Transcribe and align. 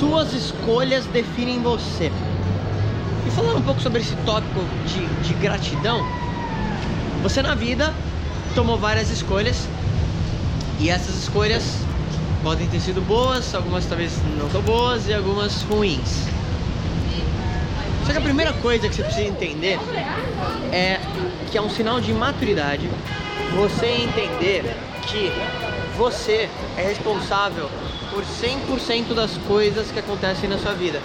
suas 0.00 0.32
escolhas 0.32 1.04
definem 1.04 1.60
você. 1.60 2.10
E 3.26 3.30
falando 3.32 3.58
um 3.58 3.62
pouco 3.62 3.82
sobre 3.82 4.00
esse 4.00 4.16
tópico 4.24 4.60
de, 4.86 5.06
de 5.28 5.34
gratidão, 5.34 6.02
você 7.22 7.42
na 7.42 7.54
vida 7.54 7.92
tomou 8.54 8.78
várias 8.78 9.10
escolhas 9.10 9.68
e 10.80 10.88
essas 10.88 11.16
escolhas 11.16 11.76
podem 12.42 12.66
ter 12.68 12.80
sido 12.80 13.06
boas, 13.06 13.54
algumas 13.54 13.84
talvez 13.84 14.12
não 14.38 14.48
tão 14.48 14.62
boas 14.62 15.06
e 15.06 15.12
algumas 15.12 15.60
ruins. 15.64 16.24
Só 18.06 18.12
que 18.12 18.18
a 18.18 18.22
primeira 18.22 18.54
coisa 18.54 18.88
que 18.88 18.94
você 18.94 19.02
precisa 19.02 19.28
entender 19.28 19.78
é 20.72 20.98
que 21.50 21.58
é 21.58 21.60
um 21.62 21.68
sinal 21.68 22.00
de 22.00 22.14
maturidade 22.14 22.88
você 23.54 23.86
entender 23.86 24.74
que 25.02 25.30
você 25.98 26.48
é 26.78 26.82
responsável 26.82 27.68
por 28.10 28.24
100% 28.24 29.14
das 29.14 29.36
coisas 29.46 29.90
que 29.90 29.98
acontecem 29.98 30.48
na 30.48 30.58
sua 30.58 30.72
vida. 30.72 31.00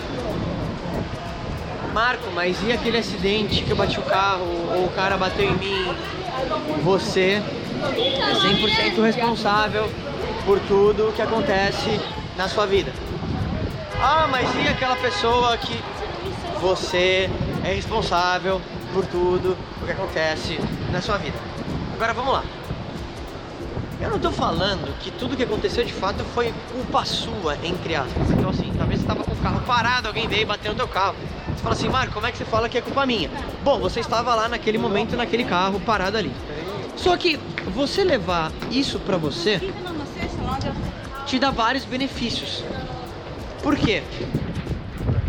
Marco, 1.93 2.29
mas 2.33 2.57
e 2.63 2.73
aquele 2.73 2.97
acidente 2.97 3.63
que 3.63 3.71
eu 3.71 3.77
bati 3.77 3.97
o 3.99 4.03
carro 4.03 4.45
ou 4.75 4.85
o 4.85 4.89
cara 4.89 5.15
bateu 5.15 5.49
em 5.49 5.55
mim? 5.55 5.95
Você 6.83 7.41
é 7.81 8.33
100% 8.97 9.01
responsável 9.01 9.89
por 10.45 10.59
tudo 10.61 11.13
que 11.15 11.21
acontece 11.21 11.99
na 12.35 12.49
sua 12.49 12.65
vida. 12.65 12.91
Ah, 14.01 14.27
mas 14.29 14.49
e 14.55 14.67
aquela 14.67 14.95
pessoa 14.97 15.57
que 15.57 15.81
você 16.59 17.29
é 17.63 17.73
responsável 17.73 18.61
por 18.93 19.05
tudo 19.05 19.57
o 19.81 19.85
que 19.85 19.91
acontece 19.91 20.59
na 20.91 21.01
sua 21.01 21.17
vida? 21.17 21.37
Agora 21.93 22.13
vamos 22.13 22.33
lá. 22.33 22.43
Eu 23.99 24.09
não 24.09 24.19
tô 24.19 24.29
falando 24.31 24.93
que 24.99 25.09
tudo 25.09 25.37
que 25.37 25.43
aconteceu 25.43 25.83
de 25.85 25.93
fato 25.93 26.23
foi 26.33 26.53
culpa 26.71 27.05
sua, 27.05 27.57
entre 27.63 27.95
aspas. 27.95 28.29
Então 28.31 28.49
assim, 28.49 28.71
talvez 28.77 28.99
você 28.99 29.07
tava 29.07 29.23
com 29.23 29.31
o 29.31 29.37
carro 29.37 29.61
parado, 29.61 30.07
alguém 30.07 30.27
veio 30.27 30.41
e 30.41 30.45
bateu 30.45 30.71
no 30.73 30.77
teu 30.77 30.87
carro. 30.87 31.15
Você 31.55 31.63
fala 31.63 31.75
assim, 31.75 31.89
Marco, 31.89 32.13
como 32.13 32.27
é 32.27 32.31
que 32.31 32.37
você 32.37 32.45
fala 32.45 32.67
que 32.67 32.77
é 32.77 32.81
culpa 32.81 33.05
minha? 33.05 33.29
Bom, 33.63 33.79
você 33.79 34.01
estava 34.01 34.35
lá 34.35 34.49
naquele 34.49 34.77
momento, 34.77 35.15
naquele 35.15 35.45
carro, 35.45 35.79
parado 35.79 36.17
ali. 36.17 36.31
Só 36.97 37.15
que 37.15 37.37
você 37.73 38.03
levar 38.03 38.51
isso 38.69 38.99
pra 38.99 39.17
você 39.17 39.61
te 41.25 41.39
dá 41.39 41.49
vários 41.49 41.85
benefícios. 41.85 42.63
Por 43.63 43.75
quê? 43.77 44.03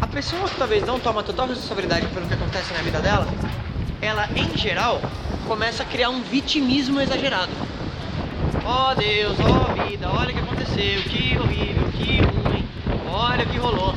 A 0.00 0.06
pessoa 0.06 0.48
que 0.48 0.56
talvez 0.56 0.84
não 0.84 0.98
toma 0.98 1.22
total 1.22 1.46
responsabilidade 1.46 2.06
pelo 2.08 2.26
que 2.26 2.34
acontece 2.34 2.72
na 2.72 2.80
vida 2.80 3.00
dela, 3.00 3.26
ela 4.02 4.28
em 4.36 4.56
geral 4.58 5.00
começa 5.46 5.82
a 5.82 5.86
criar 5.86 6.10
um 6.10 6.20
vitimismo 6.20 7.00
exagerado. 7.00 7.52
Ó 8.68 8.90
oh 8.90 8.94
Deus, 8.96 9.38
ó 9.38 9.68
oh 9.68 9.74
vida, 9.80 10.10
olha 10.10 10.30
o 10.30 10.34
que 10.34 10.40
aconteceu, 10.40 11.00
que 11.04 11.38
horrível, 11.38 11.88
que 11.92 12.20
ruim, 12.20 12.66
olha 13.12 13.44
o 13.44 13.48
que 13.48 13.58
rolou. 13.58 13.94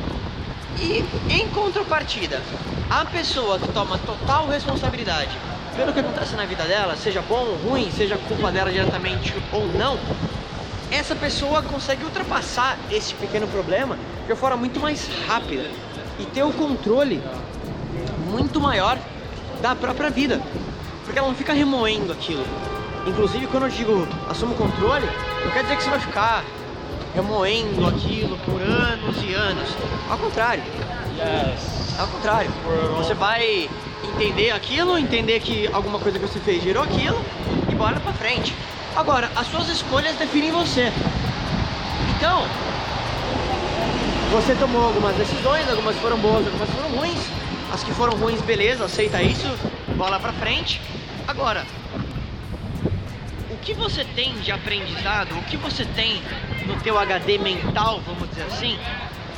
E 0.78 1.04
em 1.28 1.48
contrapartida, 1.48 2.40
a 2.88 3.04
pessoa 3.04 3.58
que 3.58 3.66
toma 3.72 3.98
total 3.98 4.46
responsabilidade 4.46 5.36
pelo 5.74 5.92
que 5.92 5.98
acontece 5.98 6.36
na 6.36 6.44
vida 6.44 6.62
dela, 6.62 6.94
seja 6.94 7.20
bom 7.22 7.46
ou 7.46 7.56
ruim, 7.56 7.90
seja 7.90 8.16
culpa 8.28 8.52
dela 8.52 8.70
diretamente 8.70 9.34
ou 9.52 9.66
não, 9.76 9.98
essa 10.92 11.16
pessoa 11.16 11.62
consegue 11.62 12.04
ultrapassar 12.04 12.78
esse 12.92 13.12
pequeno 13.14 13.48
problema 13.48 13.98
de 14.28 14.36
forma 14.36 14.56
muito 14.56 14.78
mais 14.78 15.08
rápida 15.26 15.68
e 16.16 16.24
ter 16.26 16.44
o 16.44 16.52
controle 16.52 17.20
muito 18.30 18.60
maior 18.60 18.96
da 19.60 19.74
própria 19.74 20.10
vida, 20.10 20.40
porque 21.04 21.18
ela 21.18 21.26
não 21.26 21.34
fica 21.34 21.52
remoendo 21.52 22.12
aquilo. 22.12 22.44
Inclusive, 23.06 23.46
quando 23.46 23.64
eu 23.64 23.70
digo 23.70 24.06
assuma 24.28 24.52
o 24.52 24.56
controle, 24.56 25.06
não 25.44 25.50
quer 25.52 25.62
dizer 25.62 25.76
que 25.76 25.82
você 25.82 25.90
vai 25.90 26.00
ficar 26.00 26.44
remoendo 27.14 27.86
aquilo 27.86 28.36
por 28.38 28.60
anos 28.60 29.16
e 29.22 29.34
anos. 29.34 29.68
Ao 30.08 30.18
contrário. 30.18 30.62
Ao 31.98 32.06
contrário. 32.06 32.50
Você 32.98 33.14
vai 33.14 33.68
entender 34.14 34.50
aquilo, 34.50 34.98
entender 34.98 35.40
que 35.40 35.68
alguma 35.72 35.98
coisa 35.98 36.18
que 36.18 36.26
você 36.26 36.38
fez 36.40 36.62
gerou 36.62 36.82
aquilo 36.82 37.20
e 37.70 37.74
bora 37.74 37.98
pra 38.00 38.12
frente. 38.12 38.54
Agora, 38.96 39.30
as 39.36 39.46
suas 39.46 39.68
escolhas 39.68 40.16
definem 40.16 40.50
você. 40.50 40.92
Então, 42.16 42.44
você 44.32 44.54
tomou 44.54 44.84
algumas 44.84 45.16
decisões, 45.16 45.68
algumas 45.68 45.96
foram 45.96 46.18
boas, 46.18 46.46
algumas 46.46 46.68
foram 46.70 46.88
ruins. 46.90 47.20
As 47.72 47.82
que 47.82 47.92
foram 47.92 48.16
ruins, 48.16 48.40
beleza, 48.42 48.84
aceita 48.84 49.22
isso, 49.22 49.48
bola 49.96 50.18
pra 50.18 50.32
frente. 50.32 50.80
Agora, 51.26 51.64
que 53.62 53.74
você 53.74 54.04
tem 54.04 54.34
de 54.40 54.50
aprendizado, 54.50 55.36
o 55.38 55.42
que 55.42 55.56
você 55.56 55.84
tem 55.84 56.22
no 56.66 56.76
teu 56.80 56.98
HD 56.98 57.38
mental, 57.38 58.00
vamos 58.06 58.28
dizer 58.30 58.44
assim, 58.44 58.78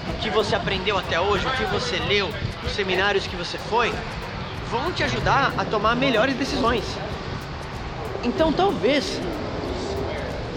o 0.08 0.18
que 0.18 0.30
você 0.30 0.54
aprendeu 0.54 0.98
até 0.98 1.20
hoje, 1.20 1.46
o 1.46 1.50
que 1.50 1.64
você 1.64 1.98
leu, 1.98 2.30
os 2.64 2.72
seminários 2.72 3.26
que 3.26 3.36
você 3.36 3.58
foi, 3.58 3.92
vão 4.70 4.92
te 4.92 5.02
ajudar 5.04 5.52
a 5.58 5.64
tomar 5.64 5.96
melhores 5.96 6.36
decisões. 6.36 6.84
Então, 8.24 8.52
talvez, 8.52 9.20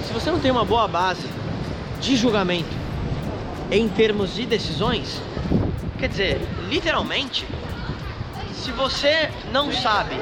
se 0.05 0.13
você 0.13 0.31
não 0.31 0.39
tem 0.39 0.51
uma 0.51 0.65
boa 0.65 0.87
base 0.87 1.27
de 1.99 2.15
julgamento 2.15 2.69
em 3.71 3.89
termos 3.89 4.35
de 4.35 4.45
decisões, 4.45 5.21
quer 5.97 6.07
dizer, 6.07 6.41
literalmente, 6.69 7.45
se 8.53 8.71
você 8.71 9.29
não 9.51 9.71
sabe 9.71 10.15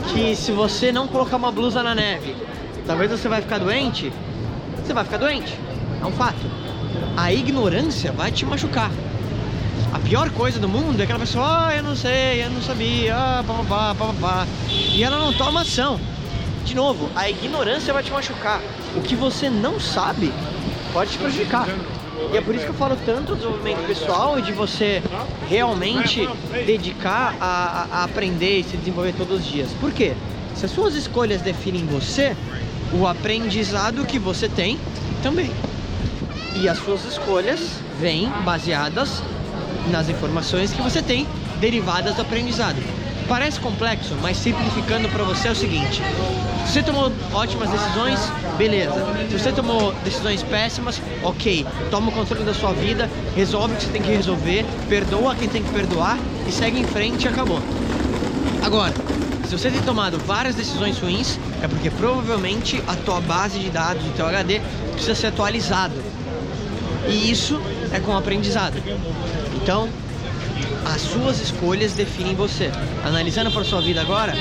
que 0.00 0.34
se 0.36 0.52
você 0.52 0.92
não 0.92 1.06
colocar 1.06 1.36
uma 1.36 1.50
blusa 1.50 1.82
na 1.82 1.94
neve, 1.94 2.34
talvez 2.86 3.10
você 3.10 3.28
vai 3.28 3.40
ficar 3.42 3.58
doente, 3.58 4.12
você 4.76 4.92
vai 4.92 5.04
ficar 5.04 5.18
doente. 5.18 5.58
É 6.00 6.06
um 6.06 6.12
fato. 6.12 6.44
A 7.16 7.32
ignorância 7.32 8.12
vai 8.12 8.30
te 8.30 8.44
machucar. 8.44 8.90
A 9.92 9.98
pior 9.98 10.30
coisa 10.30 10.58
do 10.58 10.68
mundo 10.68 11.00
é 11.00 11.04
aquela 11.04 11.18
pessoa, 11.18 11.68
ah, 11.68 11.76
eu 11.76 11.82
não 11.82 11.94
sei, 11.94 12.42
eu 12.42 12.50
não 12.50 12.62
sabia, 12.62 13.14
ah, 13.14 13.44
pá, 13.46 13.54
pá, 13.68 13.94
pá, 13.94 14.14
pá, 14.20 14.46
e 14.68 15.02
ela 15.04 15.18
não 15.18 15.32
toma 15.32 15.60
ação. 15.60 16.00
De 16.64 16.74
novo, 16.74 17.10
a 17.14 17.28
ignorância 17.28 17.92
vai 17.92 18.02
te 18.02 18.10
machucar. 18.10 18.60
O 18.96 19.02
que 19.02 19.14
você 19.14 19.50
não 19.50 19.78
sabe 19.78 20.32
pode 20.92 21.12
te 21.12 21.18
prejudicar. 21.18 21.66
E 22.30 22.36
é 22.36 22.40
por 22.40 22.54
isso 22.54 22.64
que 22.64 22.70
eu 22.70 22.74
falo 22.74 22.96
tanto 23.04 23.32
do 23.32 23.36
desenvolvimento 23.36 23.86
pessoal 23.86 24.38
e 24.38 24.42
de 24.42 24.52
você 24.52 25.02
realmente 25.48 26.28
dedicar 26.64 27.34
a, 27.40 27.86
a 27.90 28.04
aprender 28.04 28.60
e 28.60 28.64
se 28.64 28.76
desenvolver 28.76 29.14
todos 29.14 29.40
os 29.40 29.46
dias. 29.46 29.70
Por 29.80 29.92
quê? 29.92 30.14
Se 30.54 30.66
as 30.66 30.70
suas 30.70 30.94
escolhas 30.94 31.40
definem 31.40 31.86
você, 31.86 32.36
o 32.92 33.06
aprendizado 33.06 34.04
que 34.04 34.18
você 34.18 34.48
tem 34.48 34.78
também. 35.22 35.50
E 36.54 36.68
as 36.68 36.78
suas 36.78 37.04
escolhas 37.04 37.60
vêm 37.98 38.28
baseadas 38.44 39.22
nas 39.90 40.08
informações 40.08 40.72
que 40.72 40.82
você 40.82 41.02
tem 41.02 41.26
derivadas 41.60 42.14
do 42.14 42.22
aprendizado. 42.22 42.76
Parece 43.28 43.60
complexo, 43.60 44.14
mas 44.20 44.36
simplificando 44.36 45.08
para 45.08 45.24
você 45.24 45.48
é 45.48 45.50
o 45.50 45.54
seguinte: 45.54 46.02
se 46.66 46.72
você 46.72 46.82
tomou 46.82 47.12
ótimas 47.32 47.70
decisões, 47.70 48.20
beleza. 48.56 48.94
Se 49.30 49.38
você 49.38 49.52
tomou 49.52 49.92
decisões 50.04 50.42
péssimas, 50.42 51.00
ok. 51.22 51.66
Toma 51.90 52.08
o 52.08 52.12
controle 52.12 52.44
da 52.44 52.54
sua 52.54 52.72
vida, 52.72 53.08
resolve 53.34 53.74
o 53.74 53.76
que 53.76 53.84
você 53.84 53.90
tem 53.90 54.02
que 54.02 54.10
resolver, 54.10 54.64
perdoa 54.88 55.34
quem 55.34 55.48
tem 55.48 55.62
que 55.62 55.70
perdoar 55.70 56.18
e 56.46 56.52
segue 56.52 56.78
em 56.78 56.84
frente 56.84 57.24
e 57.24 57.28
acabou. 57.28 57.60
Agora, 58.62 58.94
se 59.46 59.58
você 59.58 59.70
tem 59.70 59.82
tomado 59.82 60.18
várias 60.18 60.54
decisões 60.54 60.98
ruins, 60.98 61.38
é 61.62 61.68
porque 61.68 61.90
provavelmente 61.90 62.82
a 62.86 62.94
tua 62.94 63.20
base 63.20 63.58
de 63.58 63.70
dados, 63.70 64.06
o 64.06 64.10
teu 64.10 64.26
HD, 64.26 64.60
precisa 64.92 65.14
ser 65.14 65.26
atualizado. 65.28 65.94
E 67.08 67.30
isso 67.30 67.60
é 67.92 67.98
com 67.98 68.16
aprendizado. 68.16 68.76
Então, 69.56 69.88
as 70.84 71.00
suas 71.02 71.40
escolhas 71.40 71.92
definem 71.92 72.34
você. 72.34 72.70
Analisando 73.04 73.50
para 73.50 73.64
sua 73.64 73.80
vida 73.80 74.00
agora, 74.00 74.32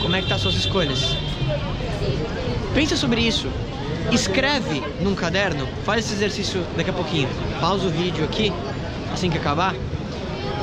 como 0.00 0.16
é 0.16 0.22
que 0.22 0.28
tá 0.28 0.36
as 0.36 0.40
suas 0.40 0.54
escolhas? 0.54 1.16
Pensa 2.74 2.96
sobre 2.96 3.20
isso. 3.20 3.48
Escreve 4.12 4.82
num 5.00 5.14
caderno, 5.14 5.66
faz 5.84 6.04
esse 6.04 6.14
exercício 6.14 6.64
daqui 6.76 6.90
a 6.90 6.92
pouquinho. 6.92 7.28
Pausa 7.60 7.86
o 7.86 7.90
vídeo 7.90 8.24
aqui, 8.24 8.52
assim 9.12 9.30
que 9.30 9.38
acabar. 9.38 9.74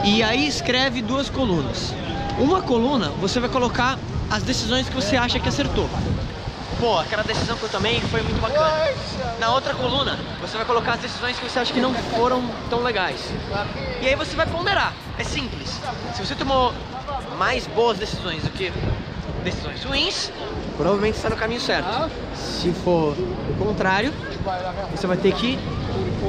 E 0.04 0.22
aí 0.22 0.48
escreve 0.48 1.02
duas 1.02 1.30
colunas. 1.30 1.94
Uma 2.40 2.62
coluna 2.62 3.10
você 3.20 3.40
vai 3.40 3.50
colocar 3.50 3.98
as 4.30 4.44
decisões 4.44 4.88
que 4.88 4.96
você 4.96 5.16
acha 5.16 5.40
que 5.40 5.50
acertou. 5.50 5.90
Pô, 6.82 6.98
aquela 6.98 7.22
decisão 7.22 7.56
que 7.58 7.62
eu 7.62 7.70
tomei 7.70 8.02
foi 8.02 8.24
muito 8.24 8.42
bacana. 8.42 8.92
Na 9.40 9.54
outra 9.54 9.72
coluna, 9.72 10.18
você 10.42 10.58
vai 10.58 10.66
colocar 10.66 10.94
as 10.94 11.00
decisões 11.00 11.38
que 11.38 11.48
você 11.48 11.60
acha 11.60 11.72
que 11.72 11.80
não 11.80 11.94
foram 11.94 12.44
tão 12.72 12.82
legais. 12.82 13.32
E 14.02 14.08
aí 14.08 14.16
você 14.16 14.36
vai 14.36 14.48
ponderar. 14.48 14.92
É 15.20 15.24
simples. 15.24 15.80
Se 16.16 16.26
você 16.26 16.34
tomou 16.34 16.74
mais 17.38 17.68
boas 17.68 18.00
decisões 18.00 18.42
do 18.42 18.50
que 18.50 18.74
decisões 19.44 19.84
ruins, 19.84 20.32
provavelmente 20.76 21.18
está 21.18 21.30
no 21.30 21.36
caminho 21.36 21.62
certo. 21.62 22.10
Se 22.34 22.72
for 22.72 23.16
o 23.16 23.56
contrário, 23.64 24.12
você 24.90 25.06
vai 25.06 25.18
ter 25.18 25.36
que 25.36 25.60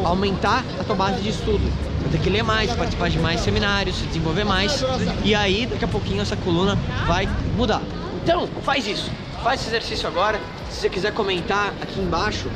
aumentar 0.05 0.63
a 0.79 0.85
tua 0.85 0.97
base 0.97 1.23
de 1.23 1.31
estudo. 1.31 1.65
Vai 2.03 2.11
ter 2.11 2.19
que 2.19 2.29
ler 2.29 2.43
mais, 2.43 2.71
participar 2.75 3.09
de 3.09 3.19
mais 3.19 3.41
seminários, 3.41 3.97
se 3.97 4.05
desenvolver 4.05 4.45
mais. 4.45 4.85
E 5.25 5.35
aí, 5.35 5.65
daqui 5.65 5.87
a 5.87 5.89
pouquinho, 5.89 6.21
essa 6.21 6.37
coluna 6.37 6.77
vai 7.07 7.27
mudar. 7.57 7.81
Então, 8.23 8.47
faz 8.63 8.87
isso. 8.87 9.11
Faz 9.43 9.61
esse 9.61 9.71
exercício 9.71 10.09
agora. 10.09 10.41
Se 10.71 10.81
você 10.81 10.89
quiser 10.89 11.13
comentar 11.13 11.75
aqui 11.81 12.01
embaixo, 12.01 12.49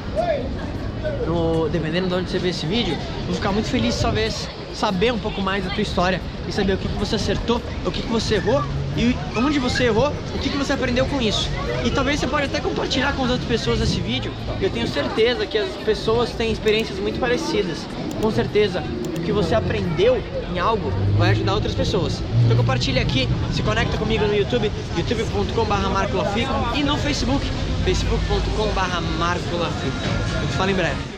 no, 1.27 1.69
dependendo 1.69 2.07
de 2.07 2.15
onde 2.15 2.31
você 2.31 2.39
vê 2.39 2.51
esse 2.51 2.65
vídeo, 2.65 2.97
vou 3.27 3.35
ficar 3.35 3.51
muito 3.51 3.69
feliz 3.69 3.97
de 3.97 4.33
saber, 4.73 5.13
um 5.13 5.19
pouco 5.19 5.43
mais 5.43 5.65
da 5.65 5.71
tua 5.71 5.83
história 5.83 6.21
e 6.49 6.53
saber 6.53 6.75
o 6.75 6.79
que, 6.79 6.89
que 6.89 6.97
você 6.97 7.17
acertou, 7.17 7.61
o 7.85 7.91
que, 7.91 8.03
que 8.03 8.09
você 8.09 8.37
errou 8.37 8.63
e 8.97 9.17
onde 9.37 9.59
você 9.59 9.85
errou, 9.85 10.13
o 10.35 10.39
que, 10.39 10.49
que 10.49 10.57
você 10.57 10.73
aprendeu 10.75 11.07
com 11.07 11.21
isso. 11.21 11.51
E 11.85 11.91
talvez 11.91 12.21
você 12.21 12.29
pode 12.29 12.47
até 12.47 12.61
compartilhar 12.61 13.15
com 13.17 13.25
as 13.25 13.31
outras 13.33 13.49
pessoas 13.49 13.81
esse 13.81 14.01
vídeo. 14.01 14.33
Eu 14.61 14.71
tenho 14.71 14.87
certeza 14.87 15.45
que 15.45 15.59
as 15.59 15.71
pessoas 15.85 16.31
têm 16.31 16.53
experiências 16.53 17.01
muito 17.01 17.19
parecidas. 17.19 17.79
Com 18.23 18.31
certeza, 18.31 18.83
que 19.27 19.33
você 19.33 19.55
aprendeu 19.57 20.23
em 20.55 20.59
algo 20.59 20.91
vai 21.19 21.31
ajudar 21.33 21.55
outras 21.55 21.75
pessoas. 21.75 22.23
Então 22.45 22.57
compartilha 22.57 23.03
aqui, 23.03 23.29
se 23.53 23.63
conecta 23.63 23.99
comigo 23.99 24.25
no 24.25 24.35
YouTube, 24.35 24.71
youtube.com.br 24.97 25.89
marcolafico 25.93 26.53
e 26.77 26.85
no 26.85 26.97
Facebook, 26.97 27.45
facebook.com.br 27.85 29.01
marcolafico. 29.19 29.97
Eu 30.41 30.49
te 30.49 30.57
falo 30.57 30.71
em 30.71 30.75
breve. 30.75 31.16